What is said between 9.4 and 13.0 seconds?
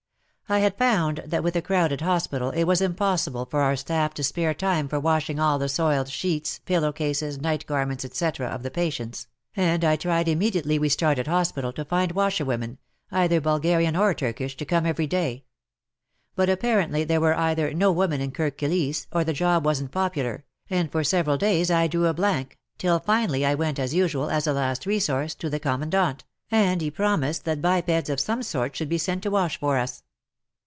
and I tried immediately we started hospital, to find washer women—